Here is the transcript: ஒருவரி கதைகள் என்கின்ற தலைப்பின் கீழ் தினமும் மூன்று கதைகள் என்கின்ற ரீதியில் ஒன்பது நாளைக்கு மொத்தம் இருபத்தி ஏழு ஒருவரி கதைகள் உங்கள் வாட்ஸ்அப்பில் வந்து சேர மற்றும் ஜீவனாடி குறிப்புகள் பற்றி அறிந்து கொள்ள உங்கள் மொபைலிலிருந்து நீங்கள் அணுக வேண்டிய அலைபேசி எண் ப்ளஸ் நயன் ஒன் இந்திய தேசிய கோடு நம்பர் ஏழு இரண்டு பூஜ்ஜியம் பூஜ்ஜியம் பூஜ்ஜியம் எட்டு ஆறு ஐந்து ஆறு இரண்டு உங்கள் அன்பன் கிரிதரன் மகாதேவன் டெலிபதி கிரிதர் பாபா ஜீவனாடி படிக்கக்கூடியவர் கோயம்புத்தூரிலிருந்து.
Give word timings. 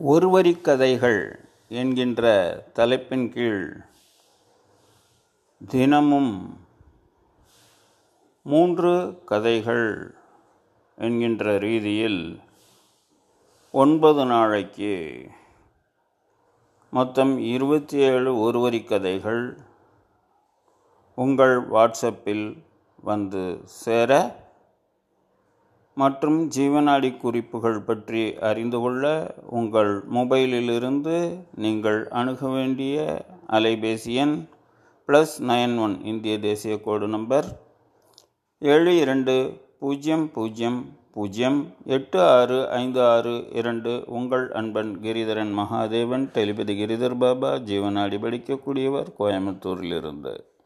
ஒருவரி 0.00 0.52
கதைகள் 0.60 1.18
என்கின்ற 1.70 2.22
தலைப்பின் 2.74 3.26
கீழ் 3.32 3.64
தினமும் 5.60 6.32
மூன்று 8.46 8.92
கதைகள் 9.24 9.88
என்கின்ற 10.98 11.56
ரீதியில் 11.58 12.22
ஒன்பது 13.74 14.24
நாளைக்கு 14.24 14.94
மொத்தம் 16.92 17.34
இருபத்தி 17.48 17.98
ஏழு 18.06 18.32
ஒருவரி 18.38 18.82
கதைகள் 18.84 19.44
உங்கள் 21.18 21.56
வாட்ஸ்அப்பில் 21.68 22.46
வந்து 23.02 23.42
சேர 23.76 24.10
மற்றும் 25.96 26.38
ஜீவனாடி 26.48 27.10
குறிப்புகள் 27.16 27.78
பற்றி 27.80 28.22
அறிந்து 28.40 28.78
கொள்ள 28.80 29.04
உங்கள் 29.50 29.92
மொபைலிலிருந்து 30.16 31.16
நீங்கள் 31.64 32.00
அணுக 32.20 32.48
வேண்டிய 32.48 32.96
அலைபேசி 33.52 34.14
எண் 34.14 34.36
ப்ளஸ் 35.08 35.34
நயன் 35.48 35.76
ஒன் 35.78 35.96
இந்திய 36.04 36.34
தேசிய 36.38 36.74
கோடு 36.80 37.08
நம்பர் 37.08 37.48
ஏழு 38.62 38.92
இரண்டு 38.96 39.34
பூஜ்ஜியம் 39.80 40.24
பூஜ்ஜியம் 40.34 40.80
பூஜ்ஜியம் 41.14 41.58
எட்டு 41.86 42.18
ஆறு 42.32 42.58
ஐந்து 42.72 43.00
ஆறு 43.12 43.32
இரண்டு 43.52 43.92
உங்கள் 44.08 44.44
அன்பன் 44.52 44.92
கிரிதரன் 45.00 45.52
மகாதேவன் 45.58 46.26
டெலிபதி 46.36 46.74
கிரிதர் 46.80 47.18
பாபா 47.18 47.50
ஜீவனாடி 47.68 48.18
படிக்கக்கூடியவர் 48.18 49.10
கோயம்புத்தூரிலிருந்து. 49.18 50.34